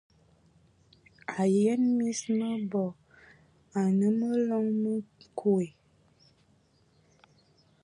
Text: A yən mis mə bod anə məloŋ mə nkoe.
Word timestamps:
A 1.41 1.43
yən 1.49 1.83
mis 1.97 2.21
mə 2.37 2.47
bod 2.71 2.95
anə 3.81 4.07
məloŋ 4.19 4.65
mə 4.81 4.93
nkoe. 5.27 5.67